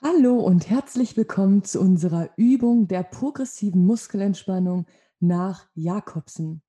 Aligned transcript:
Hallo 0.00 0.38
und 0.38 0.70
herzlich 0.70 1.16
willkommen 1.16 1.64
zu 1.64 1.80
unserer 1.80 2.30
Übung 2.36 2.86
der 2.86 3.02
progressiven 3.02 3.84
Muskelentspannung 3.84 4.86
nach 5.18 5.68
Jakobsen. 5.74 6.62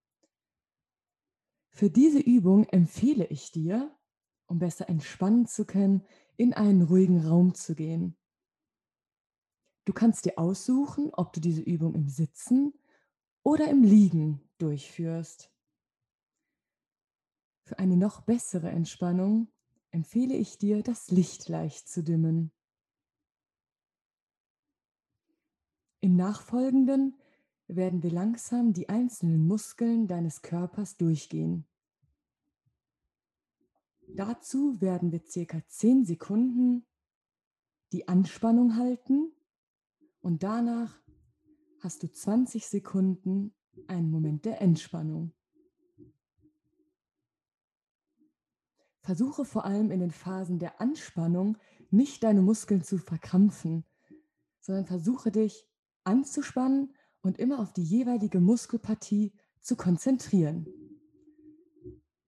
Für 1.70 1.91
diese 1.91 2.18
Übung 2.18 2.63
empfehle 2.70 3.27
ich 3.27 3.52
dir, 3.52 3.95
um 4.47 4.57
besser 4.57 4.89
entspannen 4.89 5.45
zu 5.45 5.65
können, 5.65 6.04
in 6.38 6.55
einen 6.55 6.81
ruhigen 6.81 7.23
Raum 7.23 7.54
zu 7.54 7.75
gehen. 7.75 8.18
Du 9.86 9.93
kannst 9.93 10.25
dir 10.25 10.39
aussuchen, 10.39 11.11
ob 11.14 11.32
du 11.32 11.39
diese 11.39 11.61
Übung 11.61 11.93
im 11.93 12.07
Sitzen 12.07 12.73
oder 13.43 13.70
im 13.70 13.84
Liegen 13.84 14.41
durchführst. 14.57 15.54
Für 17.64 17.77
eine 17.77 17.96
noch 17.96 18.21
bessere 18.21 18.71
Entspannung 18.71 19.50
empfehle 19.91 20.34
ich 20.34 20.57
dir, 20.57 20.82
das 20.82 21.11
Licht 21.11 21.48
leicht 21.48 21.88
zu 21.88 22.04
dimmen. 22.04 22.52
Im 26.02 26.16
Nachfolgenden 26.16 27.17
werden 27.67 28.03
wir 28.03 28.12
langsam 28.12 28.73
die 28.73 28.89
einzelnen 28.89 29.45
Muskeln 29.45 30.08
deines 30.08 30.41
Körpers 30.41 30.98
durchgehen. 30.98 31.66
Dazu 34.08 34.81
werden 34.81 35.12
wir 35.12 35.22
circa 35.27 35.62
10 35.67 36.05
Sekunden 36.05 36.85
die 37.91 38.08
Anspannung 38.08 38.75
halten 38.75 39.31
und 40.22 40.44
danach 40.44 40.99
hast 41.80 42.03
du 42.03 42.11
20 42.11 42.67
Sekunden 42.67 43.53
einen 43.88 44.09
Moment 44.09 44.45
der 44.45 44.61
Entspannung. 44.61 45.34
Versuche 49.02 49.45
vor 49.45 49.66
allem 49.66 49.91
in 49.91 50.00
den 50.00 50.11
Phasen 50.11 50.59
der 50.59 50.81
Anspannung 50.81 51.58
nicht 51.89 52.23
deine 52.23 52.41
Muskeln 52.41 52.84
zu 52.84 52.97
verkrampfen, 52.97 53.86
sondern 54.59 54.86
versuche 54.86 55.31
dich 55.31 55.69
anzuspannen 56.09 56.93
und 57.21 57.38
immer 57.38 57.59
auf 57.59 57.71
die 57.71 57.83
jeweilige 57.83 58.39
Muskelpartie 58.39 59.31
zu 59.61 59.75
konzentrieren. 59.75 60.67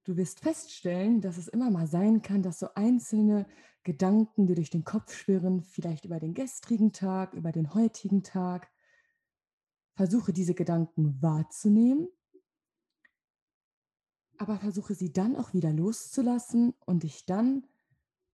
Du 0.03 0.17
wirst 0.17 0.39
feststellen, 0.39 1.21
dass 1.21 1.37
es 1.37 1.47
immer 1.47 1.69
mal 1.71 1.87
sein 1.87 2.21
kann, 2.21 2.43
dass 2.43 2.59
so 2.59 2.67
einzelne 2.75 3.47
Gedanken, 3.83 4.45
die 4.45 4.55
durch 4.55 4.69
den 4.69 4.83
Kopf 4.83 5.13
schwirren, 5.13 5.63
vielleicht 5.63 6.05
über 6.05 6.19
den 6.19 6.33
gestrigen 6.33 6.93
Tag, 6.93 7.33
über 7.33 7.51
den 7.51 7.73
heutigen 7.73 8.23
Tag. 8.23 8.69
Versuche 9.95 10.33
diese 10.33 10.53
Gedanken 10.53 11.21
wahrzunehmen, 11.21 12.07
aber 14.37 14.57
versuche 14.57 14.95
sie 14.95 15.11
dann 15.11 15.35
auch 15.35 15.53
wieder 15.53 15.71
loszulassen 15.71 16.73
und 16.85 17.03
dich 17.03 17.25
dann 17.25 17.67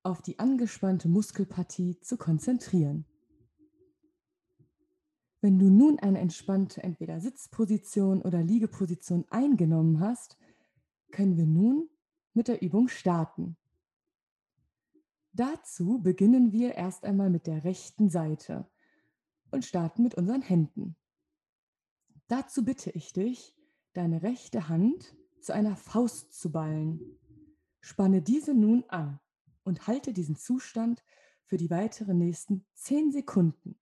auf 0.04 0.22
die 0.22 0.40
angespannte 0.40 1.10
Muskelpartie 1.10 2.00
zu 2.00 2.18
konzentrieren. 2.18 3.06
Wenn 5.42 5.60
du 5.60 5.70
nun 5.70 6.00
eine 6.00 6.20
entspannte 6.20 6.82
entweder 6.84 7.20
Sitzposition 7.20 8.22
oder 8.22 8.42
Liegeposition 8.42 9.26
eingenommen 9.30 10.00
hast, 10.00 10.38
können 11.12 11.38
wir 11.38 11.46
nun 11.46 11.90
mit 12.34 12.48
der 12.48 12.62
Übung 12.62 12.88
starten. 12.88 13.56
Dazu 15.34 16.00
beginnen 16.02 16.52
wir 16.52 16.74
erst 16.76 17.06
einmal 17.06 17.30
mit 17.30 17.46
der 17.46 17.64
rechten 17.64 18.10
Seite 18.10 18.68
und 19.52 19.66
starten 19.66 20.02
mit 20.02 20.16
unseren 20.16 20.42
Händen. 20.42 20.96
Dazu 22.28 22.66
bitte 22.66 22.90
ich 22.92 23.14
dich, 23.14 23.56
deine 23.94 24.24
rechte 24.24 24.68
Hand 24.68 25.16
zu 25.40 25.54
einer 25.54 25.76
Faust 25.76 26.34
zu 26.34 26.52
ballen. 26.52 27.00
Spanne 27.80 28.22
diese 28.22 28.54
nun 28.54 28.84
an 28.88 29.20
und 29.64 29.88
halte 29.88 30.12
diesen 30.12 30.36
Zustand 30.36 31.04
für 31.46 31.58
die 31.58 31.70
weiteren 31.70 32.18
nächsten 32.18 32.66
10 32.74 33.12
Sekunden. 33.12 33.80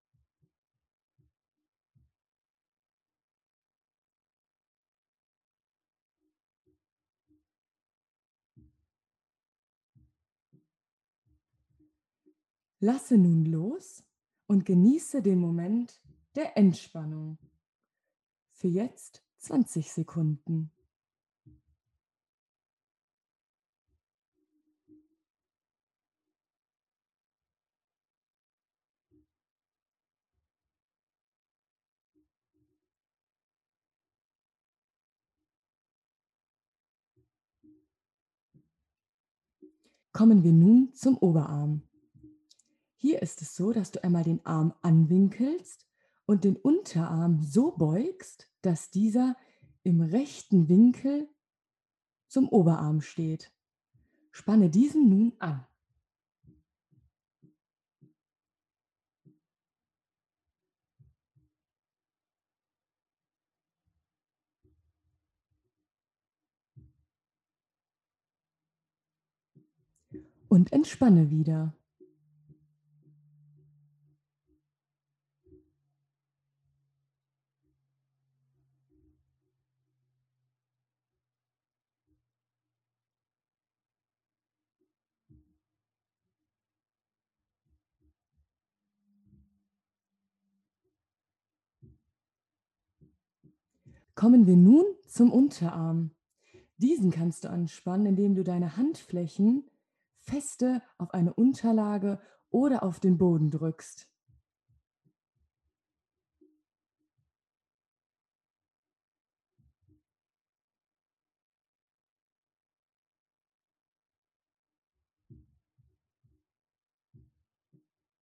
Lasse 12.87 13.17
nun 13.17 13.45
los 13.45 14.03
und 14.45 14.63
genieße 14.63 15.23
den 15.23 15.39
Moment 15.39 15.99
der 16.35 16.55
Entspannung. 16.55 17.39
Für 18.51 18.67
jetzt 18.67 19.23
20 19.39 19.91
Sekunden. 19.91 20.69
Kommen 40.11 40.43
wir 40.43 40.53
nun 40.53 40.93
zum 40.93 41.17
Oberarm. 41.17 41.81
Hier 43.07 43.21
ist 43.21 43.43
es 43.43 43.55
so, 43.55 43.71
dass 43.71 43.91
du 43.91 44.03
einmal 44.03 44.23
den 44.23 44.43
Arm 44.47 44.73
anwinkelst 44.81 45.85
und 46.25 46.43
den 46.43 46.55
Unterarm 46.55 47.39
so 47.39 47.69
beugst, 47.69 48.49
dass 48.63 48.89
dieser 48.89 49.37
im 49.83 50.01
rechten 50.01 50.69
Winkel 50.69 51.29
zum 52.27 52.49
Oberarm 52.49 53.01
steht. 53.01 53.53
Spanne 54.31 54.71
diesen 54.71 55.07
nun 55.07 55.33
an. 55.37 55.67
Und 70.47 70.73
entspanne 70.73 71.29
wieder. 71.29 71.77
Kommen 94.15 94.47
wir 94.47 94.55
nun 94.55 94.85
zum 95.07 95.29
Unterarm. 95.29 96.11
Diesen 96.77 97.11
kannst 97.11 97.43
du 97.43 97.49
anspannen, 97.49 98.05
indem 98.05 98.33
du 98.33 98.45
deine 98.45 98.77
Handflächen 98.77 99.69
feste 100.19 100.81
auf 100.97 101.13
eine 101.13 101.33
Unterlage 101.33 102.21
oder 102.49 102.83
auf 102.83 103.01
den 103.01 103.17
Boden 103.17 103.51
drückst. 103.51 104.09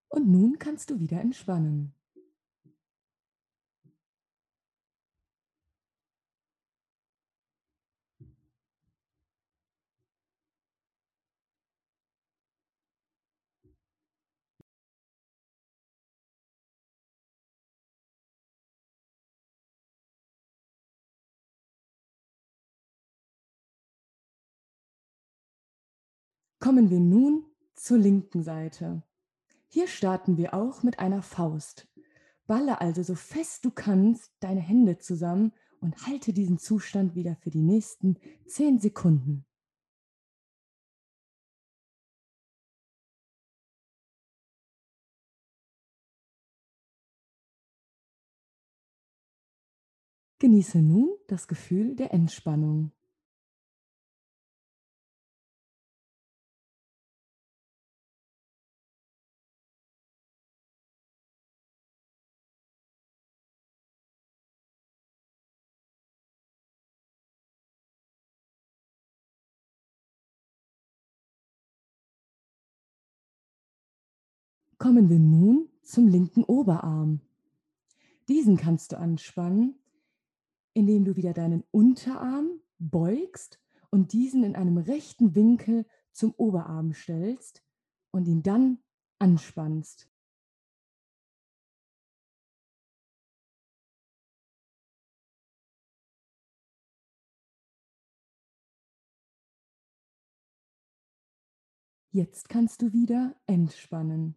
Und 0.10 0.30
nun 0.30 0.58
kannst 0.58 0.90
du 0.90 1.00
wieder 1.00 1.22
entspannen. 1.22 1.94
Kommen 26.64 26.90
wir 26.90 27.02
nun 27.02 27.44
zur 27.76 27.98
linken 27.98 28.42
Seite. 28.42 29.04
Hier 29.68 29.86
starten 29.86 30.38
wir 30.38 30.54
auch 30.54 30.82
mit 30.82 30.98
einer 30.98 31.22
Faust. 31.22 31.90
Balle 32.48 32.80
also 32.80 33.04
so 33.04 33.16
fest 33.16 33.66
du 33.66 33.70
kannst 33.70 34.32
deine 34.40 34.62
Hände 34.62 34.98
zusammen 34.98 35.52
und 35.82 36.08
halte 36.08 36.32
diesen 36.32 36.60
Zustand 36.60 37.16
wieder 37.16 37.36
für 37.36 37.50
die 37.50 37.62
nächsten 37.62 38.16
10 38.48 38.80
Sekunden. 38.80 39.44
Genieße 50.40 50.82
nun 50.82 51.10
das 51.28 51.50
Gefühl 51.50 51.98
der 51.98 52.14
Entspannung. 52.14 52.94
Kommen 74.78 75.10
wir 75.10 75.20
nun 75.20 75.70
zum 75.82 76.08
linken 76.08 76.44
Oberarm. 76.44 77.22
Diesen 78.28 78.58
kannst 78.58 78.92
du 78.92 78.98
anspannen, 78.98 79.76
indem 80.74 81.06
du 81.06 81.16
wieder 81.16 81.34
deinen 81.34 81.64
Unterarm 81.72 82.60
beugst 82.80 83.60
und 83.92 84.14
diesen 84.14 84.44
in 84.44 84.56
einem 84.56 84.78
rechten 84.78 85.36
Winkel 85.36 85.86
zum 86.12 86.34
Oberarm 86.36 86.94
stellst 86.94 87.64
und 88.12 88.28
ihn 88.28 88.44
dann 88.44 88.80
anspannst. 89.20 90.10
Jetzt 102.12 102.48
kannst 102.48 102.84
du 102.84 102.94
wieder 102.94 103.36
entspannen. 103.48 104.36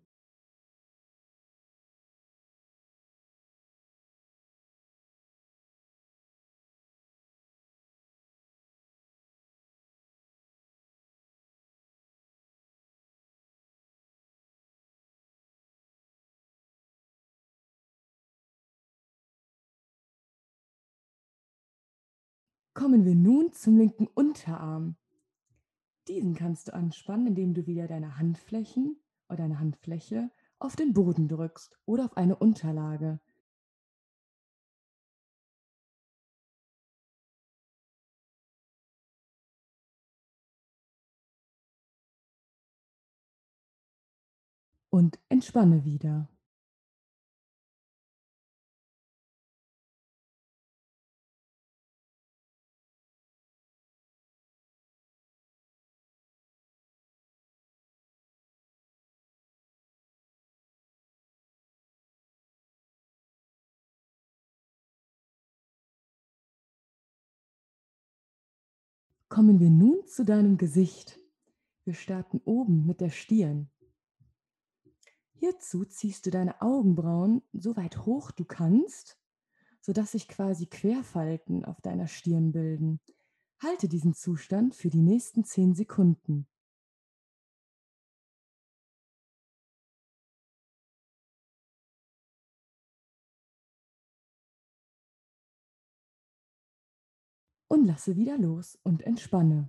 Kommen 22.86 23.04
wir 23.04 23.16
nun 23.16 23.52
zum 23.52 23.76
linken 23.76 24.06
Unterarm. 24.06 24.94
Diesen 26.06 26.36
kannst 26.36 26.68
du 26.68 26.72
anspannen, 26.72 27.26
indem 27.26 27.52
du 27.52 27.66
wieder 27.66 27.88
deine 27.88 28.16
Handflächen 28.16 28.96
oder 29.28 29.38
deine 29.38 29.58
Handfläche 29.58 30.30
auf 30.60 30.76
den 30.76 30.92
Boden 30.92 31.26
drückst 31.26 31.80
oder 31.84 32.04
auf 32.04 32.16
eine 32.16 32.36
Unterlage. 32.36 33.18
Und 44.90 45.18
entspanne 45.28 45.84
wieder. 45.84 46.28
Kommen 69.28 69.58
wir 69.58 69.70
nun 69.70 70.06
zu 70.06 70.24
deinem 70.24 70.56
Gesicht. 70.56 71.18
Wir 71.84 71.94
starten 71.94 72.40
oben 72.44 72.86
mit 72.86 73.00
der 73.00 73.10
Stirn. 73.10 73.68
Hierzu 75.32 75.84
ziehst 75.84 76.26
du 76.26 76.30
deine 76.30 76.62
Augenbrauen 76.62 77.42
so 77.52 77.76
weit 77.76 78.06
hoch 78.06 78.30
du 78.30 78.44
kannst, 78.44 79.18
sodass 79.80 80.12
sich 80.12 80.28
quasi 80.28 80.66
Querfalten 80.66 81.64
auf 81.64 81.80
deiner 81.80 82.06
Stirn 82.06 82.52
bilden. 82.52 83.00
Halte 83.60 83.88
diesen 83.88 84.14
Zustand 84.14 84.76
für 84.76 84.90
die 84.90 85.02
nächsten 85.02 85.42
10 85.42 85.74
Sekunden. 85.74 86.46
Und 97.68 97.84
lasse 97.84 98.16
wieder 98.16 98.38
los 98.38 98.78
und 98.84 99.02
entspanne. 99.02 99.68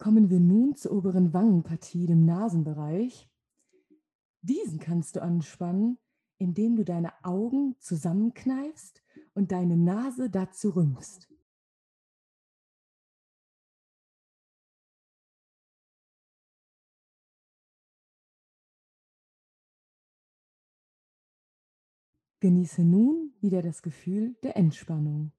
Kommen 0.00 0.30
wir 0.30 0.40
nun 0.40 0.76
zur 0.76 0.92
oberen 0.92 1.34
Wangenpartie, 1.34 2.06
dem 2.06 2.24
Nasenbereich. 2.24 3.29
Diesen 4.42 4.78
kannst 4.78 5.16
du 5.16 5.22
anspannen, 5.22 5.98
indem 6.38 6.76
du 6.76 6.84
deine 6.84 7.12
Augen 7.24 7.76
zusammenkneifst 7.78 9.02
und 9.34 9.52
deine 9.52 9.76
Nase 9.76 10.30
dazu 10.30 10.70
rümpfst. 10.70 11.28
Genieße 22.40 22.82
nun 22.82 23.34
wieder 23.42 23.60
das 23.60 23.82
Gefühl 23.82 24.34
der 24.42 24.56
Entspannung. 24.56 25.32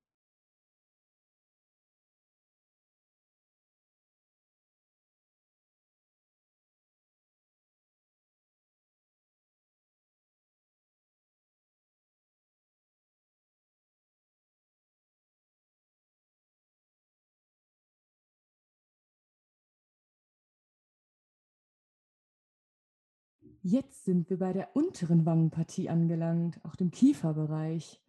Jetzt 23.64 24.06
sind 24.06 24.28
wir 24.32 24.40
bei 24.40 24.54
der 24.54 24.76
unteren 24.76 25.24
Wangenpartie 25.24 25.88
angelangt, 25.88 26.60
auch 26.66 26.76
dem 26.76 26.90
Kieferbereich. 26.90 28.02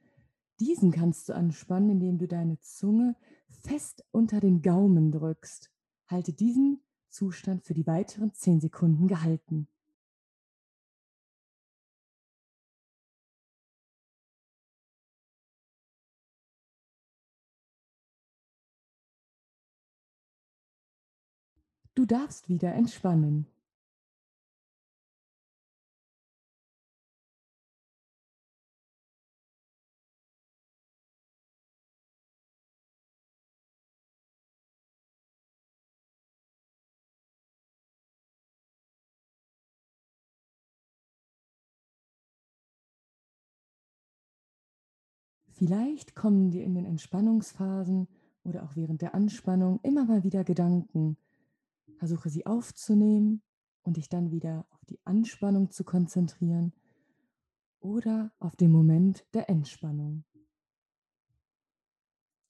Diesen 0.60 0.92
kannst 0.92 1.28
du 1.28 1.34
anspannen, 1.34 1.90
indem 1.90 2.16
du 2.16 2.26
deine 2.26 2.58
Zunge 2.60 3.16
fest 3.50 4.02
unter 4.12 4.40
den 4.40 4.62
Gaumen 4.62 5.12
drückst. 5.12 5.70
Halte 6.06 6.32
diesen 6.32 6.80
Zustand 7.10 7.64
für 7.64 7.74
die 7.74 7.86
weiteren 7.86 8.32
10 8.32 8.60
Sekunden 8.62 9.08
gehalten. 9.08 9.68
Du 21.94 22.06
darfst 22.06 22.48
wieder 22.48 22.72
entspannen. 22.72 23.46
Vielleicht 45.64 46.16
kommen 46.16 46.50
dir 46.50 46.64
in 46.64 46.74
den 46.74 46.84
Entspannungsphasen 46.84 48.08
oder 48.42 48.64
auch 48.64 48.74
während 48.74 49.00
der 49.00 49.14
Anspannung 49.14 49.78
immer 49.84 50.04
mal 50.04 50.24
wieder 50.24 50.42
Gedanken. 50.42 51.16
Versuche 51.98 52.30
sie 52.30 52.46
aufzunehmen 52.46 53.42
und 53.84 53.96
dich 53.96 54.08
dann 54.08 54.32
wieder 54.32 54.66
auf 54.70 54.84
die 54.86 54.98
Anspannung 55.04 55.70
zu 55.70 55.84
konzentrieren 55.84 56.72
oder 57.78 58.32
auf 58.40 58.56
den 58.56 58.72
Moment 58.72 59.24
der 59.34 59.48
Entspannung. 59.48 60.24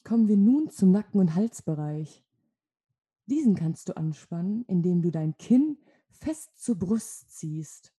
Kommen 0.04 0.26
wir 0.26 0.38
nun 0.38 0.71
zum 0.71 0.90
Nacken- 0.90 1.21
und 1.21 1.35
Halsbereich. 1.35 2.25
Diesen 3.26 3.54
kannst 3.57 3.90
du 3.90 3.97
anspannen, 3.99 4.64
indem 4.69 5.02
du 5.02 5.11
dein 5.11 5.37
Kinn 5.37 5.76
fest 6.09 6.59
zur 6.59 6.78
Brust 6.78 7.31
ziehst. 7.31 7.92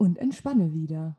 und 0.00 0.18
entspanne 0.18 0.72
wieder. 0.72 1.14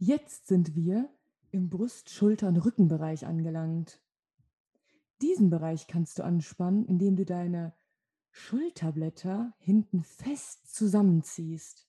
Jetzt 0.00 0.48
sind 0.48 0.74
wir 0.74 1.08
im 1.52 1.70
Brust-, 1.70 2.10
Schultern-, 2.10 2.56
Rückenbereich 2.56 3.26
angelangt. 3.26 4.00
Diesen 5.20 5.50
Bereich 5.50 5.86
kannst 5.88 6.18
du 6.18 6.22
anspannen, 6.24 6.84
indem 6.84 7.16
du 7.16 7.24
deine 7.24 7.74
Schulterblätter 8.30 9.52
hinten 9.58 10.04
fest 10.04 10.72
zusammenziehst. 10.72 11.88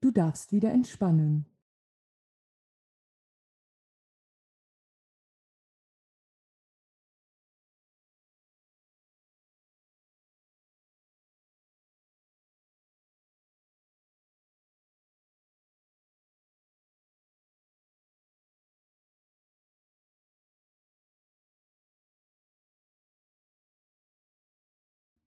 Du 0.00 0.12
darfst 0.12 0.52
wieder 0.52 0.70
entspannen. 0.70 1.46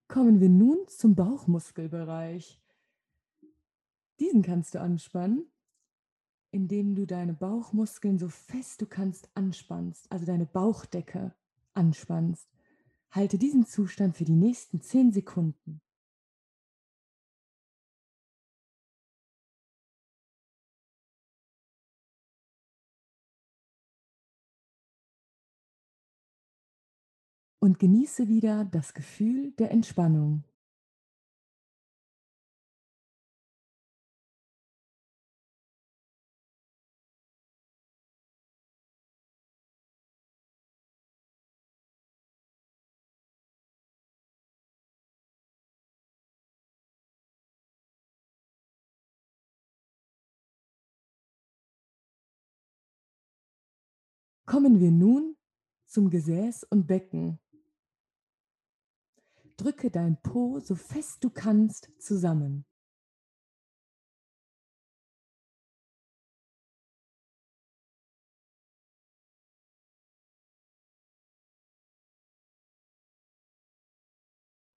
Kommen 0.09 0.41
wir 0.41 0.49
nun 0.49 0.87
zum 0.87 1.13
Bauchmuskelbereich. 1.13 2.59
Diesen 4.19 4.41
kannst 4.41 4.73
du 4.73 4.81
anspannen, 4.81 5.45
indem 6.49 6.95
du 6.95 7.05
deine 7.05 7.35
Bauchmuskeln 7.35 8.17
so 8.17 8.27
fest 8.27 8.81
du 8.81 8.87
kannst 8.87 9.29
anspannst, 9.35 10.11
also 10.11 10.25
deine 10.25 10.47
Bauchdecke 10.47 11.35
anspannst. 11.75 12.49
Halte 13.11 13.37
diesen 13.37 13.67
Zustand 13.67 14.17
für 14.17 14.25
die 14.25 14.33
nächsten 14.33 14.81
10 14.81 15.11
Sekunden. 15.11 15.79
Und 27.61 27.77
genieße 27.77 28.29
wieder 28.29 28.63
das 28.63 28.93
Gefühl 28.93 29.51
der 29.59 29.71
Entspannung. 29.71 30.45
Kommen 54.45 54.79
wir 54.79 54.89
nun 54.89 55.35
zum 55.85 56.09
Gesäß 56.09 56.63
und 56.63 56.87
Becken. 56.87 57.37
Drücke 59.59 59.91
dein 59.91 60.15
Po 60.21 60.61
so 60.61 60.73
fest 60.75 61.21
du 61.21 61.29
kannst 61.29 61.91
zusammen. 61.99 62.65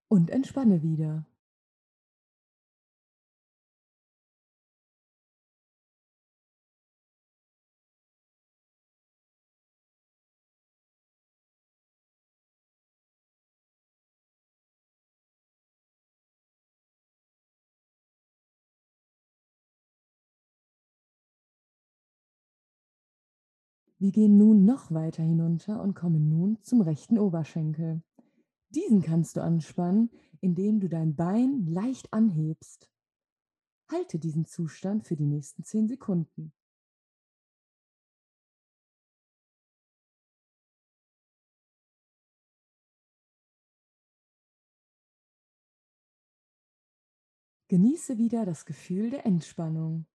Und 0.09 0.29
entspanne 0.29 0.83
wieder. 0.83 1.25
Wir 24.03 24.11
gehen 24.11 24.37
nun 24.37 24.65
noch 24.65 24.91
weiter 24.91 25.23
hinunter 25.23 25.81
und 25.81 25.93
kommen 25.93 26.27
nun 26.27 26.61
zum 26.61 26.81
rechten 26.81 27.17
Oberschenkel. 27.17 28.03
Diesen 28.67 29.01
kannst 29.01 29.37
du 29.37 29.41
anspannen, 29.41 30.09
indem 30.41 30.81
du 30.81 30.89
dein 30.89 31.15
Bein 31.15 31.65
leicht 31.67 32.11
anhebst. 32.11 32.91
Halte 33.89 34.19
diesen 34.19 34.45
Zustand 34.45 35.07
für 35.07 35.15
die 35.15 35.25
nächsten 35.25 35.63
10 35.63 35.87
Sekunden. 35.87 36.51
Genieße 47.69 48.17
wieder 48.17 48.45
das 48.45 48.65
Gefühl 48.65 49.11
der 49.11 49.25
Entspannung. 49.25 50.07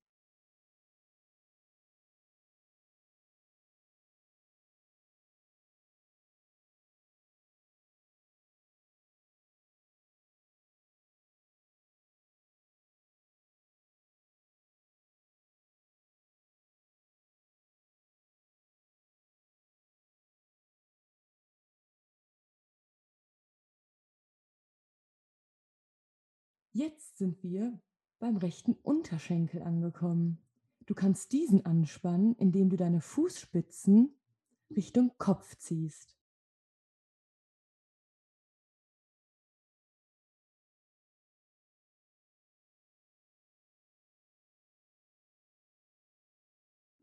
Jetzt 26.79 27.19
sind 27.19 27.43
wir 27.43 27.77
beim 28.21 28.37
rechten 28.37 28.75
Unterschenkel 28.75 29.63
angekommen. 29.63 30.39
Du 30.87 30.95
kannst 30.95 31.33
diesen 31.33 31.67
anspannen, 31.67 32.37
indem 32.37 32.71
du 32.71 32.77
deine 32.77 33.01
Fußspitzen 33.01 34.17
Richtung 34.71 35.11
Kopf 35.19 35.57
ziehst. 35.57 36.17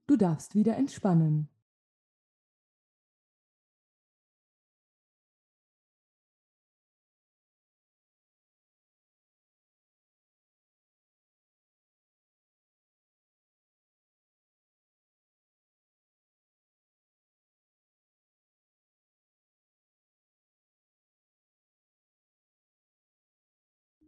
Du 0.08 0.15
darfst 0.15 0.55
wieder 0.55 0.77
entspannen. 0.77 1.50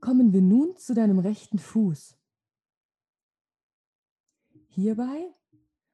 Kommen 0.07 0.31
wir 0.31 0.41
nun 0.41 0.77
zu 0.77 0.93
deinem 0.93 1.19
rechten 1.19 1.59
Fuß. 1.59 2.17
Hierbei 4.69 5.35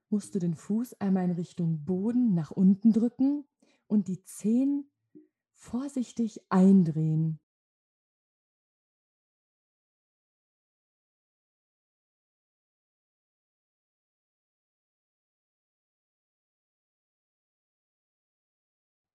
musst 0.09 0.35
du 0.35 0.39
den 0.39 0.53
Fuß 0.53 1.01
einmal 1.01 1.23
in 1.23 1.31
Richtung 1.31 1.83
Boden 1.83 2.35
nach 2.35 2.51
unten 2.51 2.93
drücken 2.93 3.43
und 3.87 4.07
die 4.07 4.23
Zehen 4.23 4.87
vorsichtig 5.55 6.45
eindrehen. 6.49 7.39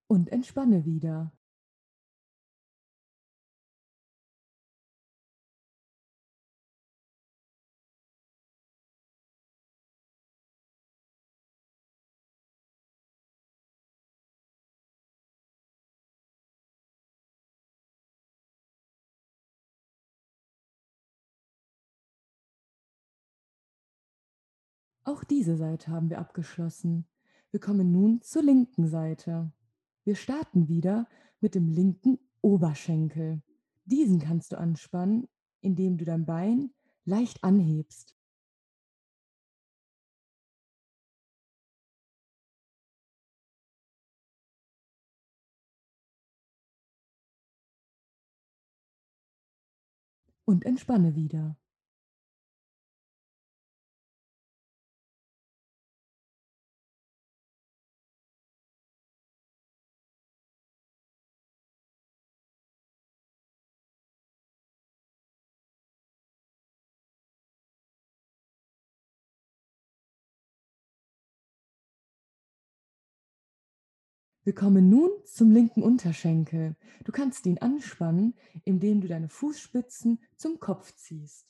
Und 0.07 0.29
entspanne 0.29 0.83
wieder. 0.83 1.31
Auch 25.09 25.23
diese 25.23 25.57
Seite 25.57 25.89
haben 25.89 26.11
wir 26.11 26.19
abgeschlossen. 26.19 27.07
Wir 27.49 27.59
kommen 27.59 27.91
nun 27.91 28.21
zur 28.21 28.43
linken 28.43 28.87
Seite. 28.87 29.51
Wir 30.03 30.13
starten 30.13 30.67
wieder 30.67 31.07
mit 31.39 31.55
dem 31.55 31.67
linken 31.67 32.19
Oberschenkel. 32.41 33.41
Diesen 33.85 34.19
kannst 34.19 34.51
du 34.51 34.59
anspannen, 34.59 35.27
indem 35.61 35.97
du 35.97 36.05
dein 36.05 36.27
Bein 36.27 36.69
leicht 37.05 37.43
anhebst. 37.43 38.15
Und 50.45 50.65
entspanne 50.65 51.15
wieder. 51.15 51.57
Wir 74.49 74.55
kommen 74.55 74.89
nun 74.89 75.11
zum 75.25 75.51
linken 75.51 75.83
Unterschenkel. 75.83 76.75
Du 77.03 77.11
kannst 77.11 77.45
ihn 77.45 77.59
anspannen, 77.59 78.33
indem 78.65 78.99
du 78.99 79.07
deine 79.07 79.29
Fußspitzen 79.29 80.19
zum 80.37 80.59
Kopf 80.59 80.91
ziehst. 80.95 81.45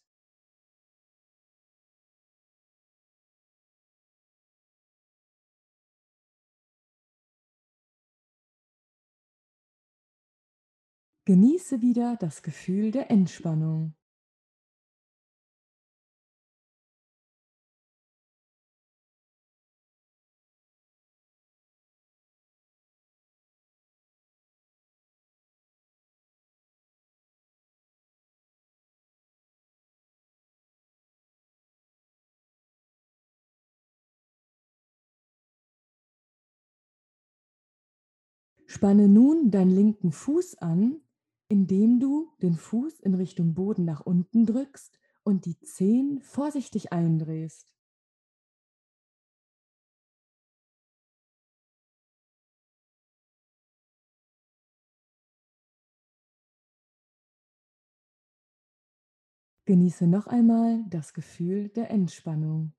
Genieße 11.23 11.81
wieder 11.81 12.17
das 12.19 12.43
Gefühl 12.43 12.91
der 12.91 13.09
Entspannung. 13.09 13.95
Spanne 38.71 39.07
nun 39.09 39.49
deinen 39.49 39.71
linken 39.71 40.11
Fuß 40.11 40.59
an, 40.59 41.01
indem 41.47 41.99
du 41.99 42.31
den 42.43 42.53
Fuß 42.53 42.99
in 42.99 43.15
Richtung 43.15 43.55
Boden 43.55 43.83
nach 43.83 44.01
unten 44.01 44.45
drückst 44.45 44.95
und 45.23 45.45
die 45.45 45.59
Zehen 45.59 46.21
vorsichtig 46.21 46.93
eindrehst. 46.93 47.73
Genieße 59.65 60.05
noch 60.05 60.27
einmal 60.27 60.83
das 60.89 61.13
Gefühl 61.15 61.69
der 61.69 61.89
Entspannung. 61.89 62.73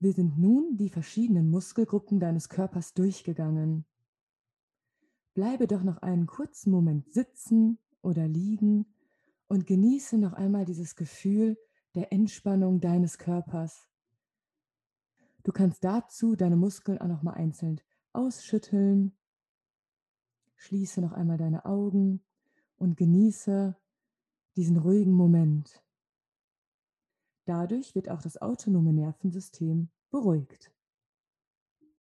Wir 0.00 0.12
sind 0.12 0.38
nun 0.38 0.76
die 0.76 0.90
verschiedenen 0.90 1.50
Muskelgruppen 1.50 2.20
deines 2.20 2.48
Körpers 2.48 2.94
durchgegangen. 2.94 3.84
Bleibe 5.34 5.66
doch 5.66 5.82
noch 5.82 5.98
einen 5.98 6.26
kurzen 6.26 6.70
Moment 6.70 7.12
sitzen 7.12 7.78
oder 8.00 8.28
liegen 8.28 8.86
und 9.48 9.66
genieße 9.66 10.18
noch 10.18 10.34
einmal 10.34 10.64
dieses 10.64 10.94
Gefühl 10.94 11.58
der 11.94 12.12
Entspannung 12.12 12.80
deines 12.80 13.18
Körpers. 13.18 13.88
Du 15.42 15.50
kannst 15.52 15.82
dazu 15.82 16.36
deine 16.36 16.56
Muskeln 16.56 16.98
auch 16.98 17.08
noch 17.08 17.22
mal 17.22 17.34
einzeln 17.34 17.80
ausschütteln. 18.12 19.16
Schließe 20.56 21.00
noch 21.00 21.12
einmal 21.12 21.38
deine 21.38 21.64
Augen 21.64 22.22
und 22.76 22.96
genieße 22.96 23.76
diesen 24.56 24.76
ruhigen 24.76 25.12
Moment. 25.12 25.82
Dadurch 27.48 27.94
wird 27.94 28.10
auch 28.10 28.20
das 28.20 28.36
autonome 28.42 28.92
Nervensystem 28.92 29.88
beruhigt. 30.10 30.70